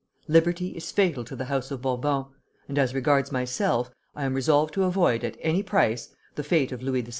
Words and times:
"Liberty 0.27 0.69
is 0.69 0.89
fatal 0.91 1.23
to 1.25 1.35
the 1.35 1.45
house 1.45 1.69
of 1.69 1.83
Bourbon; 1.83 2.25
and 2.67 2.79
as 2.79 2.95
regards 2.95 3.31
myself, 3.31 3.91
I 4.15 4.23
am 4.25 4.33
resolved 4.33 4.73
to 4.73 4.85
avoid, 4.85 5.23
at 5.23 5.37
any 5.41 5.61
price, 5.61 6.09
the 6.33 6.43
fate 6.43 6.71
of 6.71 6.81
Louis 6.81 7.03
XVI. 7.03 7.09